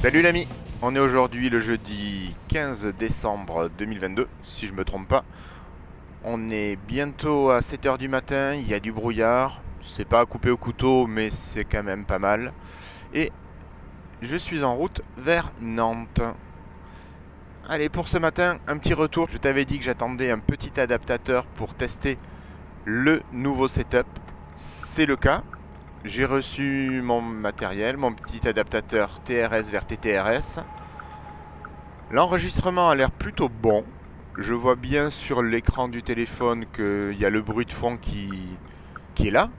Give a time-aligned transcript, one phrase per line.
[0.00, 0.48] Salut l'ami,
[0.80, 5.24] on est aujourd'hui le jeudi 15 décembre 2022, si je me trompe pas.
[6.24, 10.24] On est bientôt à 7h du matin, il y a du brouillard, c'est pas à
[10.24, 12.54] couper au couteau mais c'est quand même pas mal.
[13.12, 13.30] Et
[14.22, 16.22] je suis en route vers Nantes.
[17.68, 19.28] Allez, pour ce matin, un petit retour.
[19.30, 22.16] Je t'avais dit que j'attendais un petit adaptateur pour tester
[22.86, 24.06] le nouveau setup.
[24.56, 25.42] C'est le cas
[26.04, 30.60] j'ai reçu mon matériel, mon petit adaptateur TRS vers TTRS.
[32.10, 33.84] L'enregistrement a l'air plutôt bon.
[34.38, 38.30] Je vois bien sur l'écran du téléphone qu'il y a le bruit de fond qui,
[39.14, 39.50] qui est là.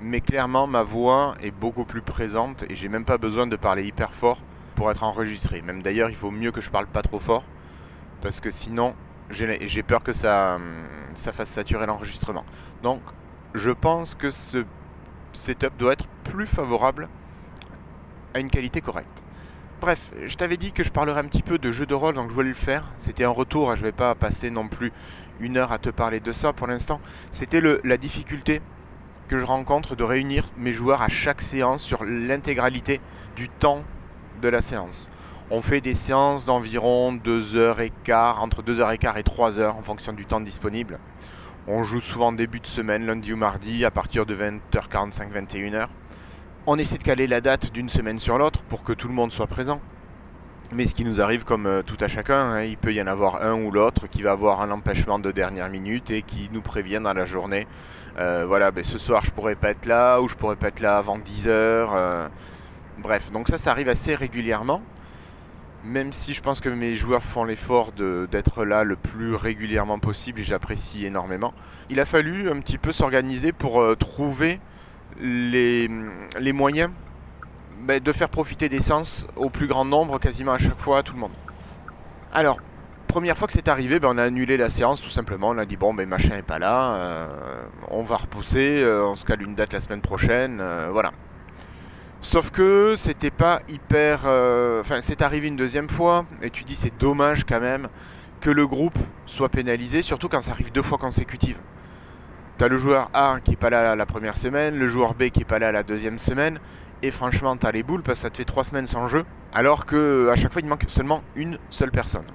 [0.00, 3.84] Mais clairement, ma voix est beaucoup plus présente et j'ai même pas besoin de parler
[3.84, 4.38] hyper fort
[4.76, 5.60] pour être enregistré.
[5.60, 7.44] Même d'ailleurs, il vaut mieux que je parle pas trop fort
[8.22, 8.94] parce que sinon,
[9.28, 10.58] j'ai peur que ça,
[11.14, 12.46] ça fasse saturer l'enregistrement.
[12.82, 13.02] Donc,
[13.54, 14.64] je pense que ce
[15.34, 17.08] setup doit être plus favorable
[18.34, 19.22] à une qualité correcte.
[19.80, 22.30] Bref, je t'avais dit que je parlerais un petit peu de jeu de rôle, donc
[22.30, 22.84] je voulais le faire.
[22.98, 24.92] C'était un retour, hein, je ne vais pas passer non plus
[25.40, 27.00] une heure à te parler de ça pour l'instant.
[27.32, 28.62] C'était la difficulté
[29.28, 33.00] que je rencontre de réunir mes joueurs à chaque séance sur l'intégralité
[33.36, 33.82] du temps
[34.40, 35.08] de la séance.
[35.50, 40.98] On fait des séances d'environ 2h15, entre 2h15 et 3h en fonction du temps disponible.
[41.66, 45.86] On joue souvent début de semaine, lundi ou mardi, à partir de 20h45, 21h.
[46.66, 49.32] On essaie de caler la date d'une semaine sur l'autre pour que tout le monde
[49.32, 49.80] soit présent.
[50.74, 53.06] Mais ce qui nous arrive comme euh, tout à chacun, hein, il peut y en
[53.06, 56.60] avoir un ou l'autre qui va avoir un empêchement de dernière minute et qui nous
[56.60, 57.66] prévient dans la journée.
[58.18, 60.80] Euh, voilà, ben, ce soir je pourrais pas être là ou je pourrais pas être
[60.80, 61.48] là avant 10h.
[61.48, 62.28] Euh.
[62.98, 64.82] bref, donc ça, ça arrive assez régulièrement
[65.84, 70.40] même si je pense que mes joueurs font l'effort d'être là le plus régulièrement possible
[70.40, 71.52] et j'apprécie énormément.
[71.90, 74.60] Il a fallu un petit peu s'organiser pour euh, trouver
[75.20, 75.90] les,
[76.40, 76.90] les moyens
[77.82, 81.02] bah, de faire profiter des sens au plus grand nombre, quasiment à chaque fois à
[81.02, 81.34] tout le monde.
[82.32, 82.58] Alors,
[83.06, 85.50] première fois que c'est arrivé, ben, on a annulé la séance tout simplement.
[85.50, 87.28] On a dit bon, ben machin est pas là, euh,
[87.90, 91.12] on va repousser, euh, on se cale une date la semaine prochaine, voilà.
[92.24, 94.22] Sauf que c'était pas hyper.
[94.24, 97.88] Euh, enfin, c'est arrivé une deuxième fois, et tu dis c'est dommage quand même
[98.40, 101.58] que le groupe soit pénalisé, surtout quand ça arrive deux fois consécutives.
[102.56, 105.42] T'as le joueur A qui est pas là la première semaine, le joueur B qui
[105.42, 106.60] est pas là la deuxième semaine,
[107.02, 109.84] et franchement t'as les boules parce que ça te fait trois semaines sans jeu, alors
[109.84, 112.26] que à chaque fois il manque seulement une seule personne.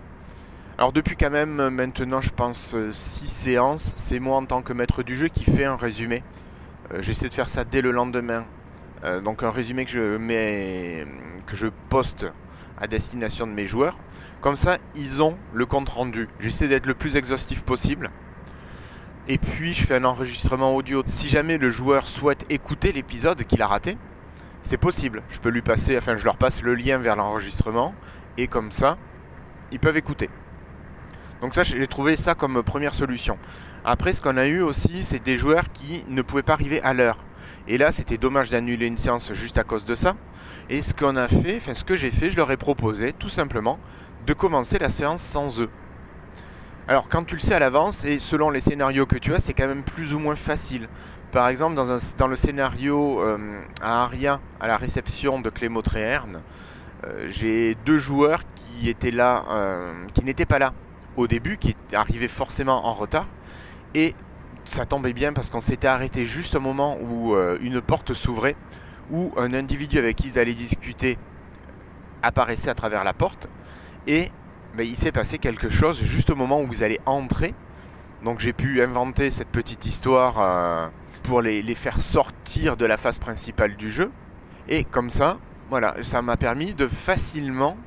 [0.77, 5.01] Alors depuis quand même maintenant je pense six séances, c'est moi en tant que maître
[5.01, 6.21] du jeu qui fais un résumé.
[6.93, 8.45] Euh, j'essaie de faire ça dès le lendemain
[9.03, 11.05] euh, donc un résumé que je mets,
[11.47, 12.25] que je poste
[12.79, 13.97] à destination de mes joueurs.
[14.41, 16.29] Comme ça, ils ont le compte rendu.
[16.39, 18.09] J'essaie d'être le plus exhaustif possible.
[19.27, 21.03] Et puis, je fais un enregistrement audio.
[21.05, 23.97] Si jamais le joueur souhaite écouter l'épisode qu'il a raté,
[24.63, 25.23] c'est possible.
[25.29, 27.93] Je peux lui passer, enfin, je leur passe le lien vers l'enregistrement.
[28.37, 28.97] Et comme ça,
[29.71, 30.29] ils peuvent écouter.
[31.41, 33.37] Donc ça, j'ai trouvé ça comme première solution.
[33.85, 36.93] Après, ce qu'on a eu aussi, c'est des joueurs qui ne pouvaient pas arriver à
[36.93, 37.17] l'heure.
[37.67, 40.15] Et là, c'était dommage d'annuler une séance juste à cause de ça.
[40.69, 43.29] Et ce qu'on a fait, enfin ce que j'ai fait, je leur ai proposé tout
[43.29, 43.79] simplement
[44.25, 45.69] de commencer la séance sans eux.
[46.87, 49.53] Alors quand tu le sais à l'avance et selon les scénarios que tu as, c'est
[49.53, 50.87] quand même plus ou moins facile.
[51.31, 56.41] Par exemple, dans, le scénario euh, à Aria, à la réception de Clément Tréherne,
[57.05, 58.43] euh, j'ai deux joueurs
[58.83, 60.73] euh, qui n'étaient pas là
[61.15, 63.27] au début, qui arrivaient forcément en retard.
[63.93, 64.15] Et
[64.65, 68.55] ça tombait bien parce qu'on s'était arrêté juste au moment où euh, une porte s'ouvrait,
[69.11, 71.17] où un individu avec qui ils allaient discuter
[72.21, 73.47] apparaissait à travers la porte,
[74.07, 74.31] et
[74.75, 77.53] ben, il s'est passé quelque chose juste au moment où vous allez entrer.
[78.23, 80.87] Donc j'ai pu inventer cette petite histoire euh,
[81.23, 84.11] pour les, les, faire sortir de la phase principale du jeu.
[84.67, 85.37] Et comme ça,
[85.69, 87.77] voilà, ça m'a permis de facilement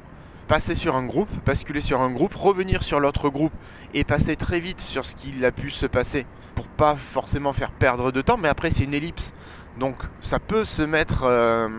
[0.52, 3.54] passer sur un groupe, basculer sur un groupe, revenir sur l'autre groupe
[3.94, 7.70] et passer très vite sur ce qu'il a pu se passer pour pas forcément faire
[7.70, 9.32] perdre de temps, mais après c'est une ellipse.
[9.81, 11.70] Donc ça peut se mettre euh,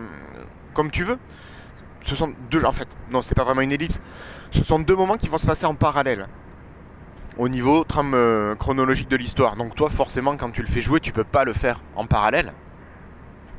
[0.72, 1.20] comme tu veux.
[2.00, 4.00] Ce sont deux en fait, non, c'est pas vraiment une ellipse.
[4.50, 6.26] Ce sont deux moments qui vont se passer en parallèle
[7.38, 9.54] au niveau euh, chronologique de l'histoire.
[9.54, 12.52] Donc toi forcément quand tu le fais jouer, tu peux pas le faire en parallèle.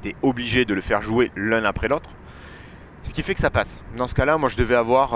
[0.01, 2.09] Tu es obligé de le faire jouer l'un après l'autre.
[3.05, 3.83] Ce qui fait que ça passe.
[3.95, 5.15] Dans ce cas-là, moi je devais avoir 30-40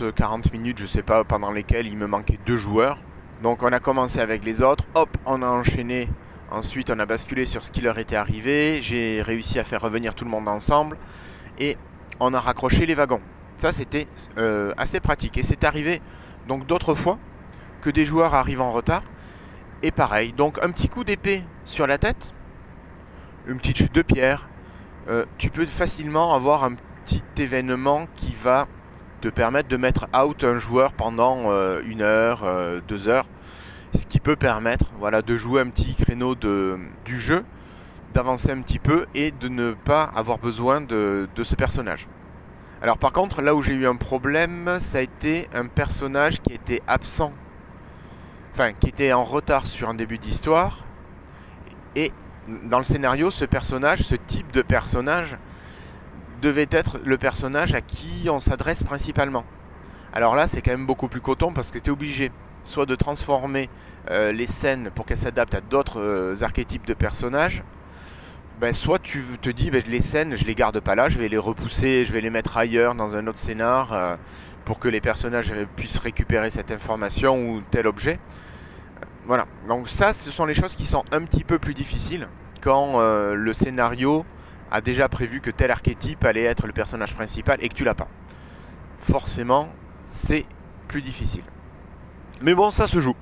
[0.00, 0.12] euh,
[0.52, 2.98] minutes, je sais pas, pendant lesquelles il me manquait deux joueurs.
[3.42, 6.08] Donc on a commencé avec les autres, hop, on a enchaîné.
[6.50, 8.80] Ensuite, on a basculé sur ce qui leur était arrivé.
[8.80, 10.96] J'ai réussi à faire revenir tout le monde ensemble.
[11.58, 11.76] Et
[12.20, 13.20] on a raccroché les wagons.
[13.58, 14.06] Ça, c'était
[14.38, 15.36] euh, assez pratique.
[15.36, 16.00] Et c'est arrivé
[16.46, 17.18] donc d'autres fois
[17.82, 19.02] que des joueurs arrivent en retard.
[19.82, 22.32] Et pareil, donc un petit coup d'épée sur la tête,
[23.48, 24.48] une petite chute de pierre,
[25.08, 26.74] euh, tu peux facilement avoir un
[27.04, 28.66] petit événement qui va
[29.20, 33.26] te permettre de mettre out un joueur pendant euh, une heure, euh, deux heures,
[33.94, 37.44] ce qui peut permettre voilà, de jouer un petit créneau de, du jeu,
[38.12, 42.08] d'avancer un petit peu et de ne pas avoir besoin de, de ce personnage.
[42.82, 46.52] Alors par contre, là où j'ai eu un problème, ça a été un personnage qui
[46.52, 47.32] était absent,
[48.52, 50.84] enfin qui était en retard sur un début d'histoire,
[51.96, 52.12] et
[52.64, 55.36] dans le scénario, ce personnage, ce type de personnage,
[56.42, 59.44] devait être le personnage à qui on s'adresse principalement.
[60.12, 62.30] Alors là, c'est quand même beaucoup plus coton parce que tu es obligé
[62.64, 63.68] soit de transformer
[64.10, 67.62] euh, les scènes pour qu'elles s'adaptent à d'autres euh, archétypes de personnages,
[68.60, 71.28] ben, soit tu te dis ben, les scènes, je les garde pas là, je vais
[71.28, 74.16] les repousser, je vais les mettre ailleurs dans un autre scénar euh,
[74.64, 78.18] pour que les personnages puissent récupérer cette information ou tel objet.
[79.26, 82.28] Voilà, donc ça, ce sont les choses qui sont un petit peu plus difficiles
[82.60, 84.24] quand le scénario
[84.70, 87.94] a déjà prévu que tel archétype allait être le personnage principal et que tu l'as
[87.94, 88.08] pas.
[89.00, 89.68] Forcément,
[90.10, 90.46] c'est
[90.88, 91.44] plus difficile.
[92.42, 93.16] Mais bon, ça se joue.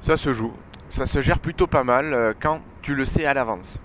[0.00, 0.52] Ça se joue.
[0.88, 3.78] Ça se gère plutôt pas mal euh, quand tu le sais à l'avance.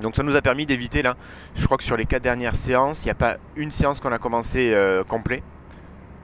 [0.00, 1.16] Donc ça nous a permis d'éviter là,
[1.54, 4.10] je crois que sur les quatre dernières séances, il n'y a pas une séance qu'on
[4.10, 5.42] a commencé euh, complet.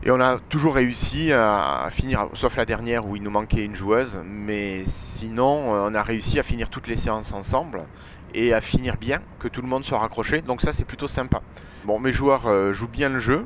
[0.03, 3.75] Et on a toujours réussi à, finir, sauf la dernière où il nous manquait une
[3.75, 7.83] joueuse, mais sinon euh, on a réussi à finir toutes les séances ensemble
[8.33, 10.41] et à finir bien, que tout le monde soit raccroché.
[10.41, 11.43] Donc ça c'est plutôt sympa.
[11.85, 13.45] Bon, mes joueurs euh, jouent bien le jeu.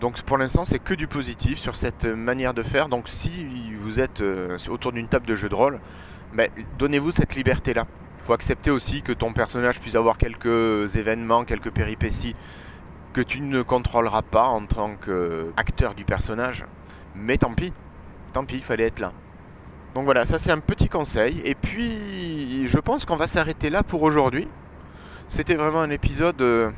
[0.00, 2.88] Donc pour l'instant c'est que du positif sur cette manière de faire.
[2.88, 3.46] Donc si
[3.80, 5.78] vous êtes euh, autour d'une table de jeu de rôle,
[6.34, 6.50] ben,
[6.80, 7.86] donnez-vous cette liberté-là.
[8.18, 12.34] Il faut accepter aussi que ton personnage puisse avoir quelques événements, quelques péripéties
[13.12, 16.64] que tu ne contrôleras pas en tant qu'acteur du personnage.
[17.14, 17.72] Mais tant pis,
[18.32, 19.12] tant pis, il fallait être là.
[19.94, 21.40] Donc voilà, ça c'est un petit conseil.
[21.44, 24.48] Et puis, je pense qu'on va s'arrêter là pour aujourd'hui.
[25.28, 26.70] C'était vraiment un épisode euh,